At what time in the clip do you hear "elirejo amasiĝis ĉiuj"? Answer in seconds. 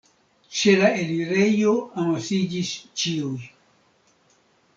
1.01-3.39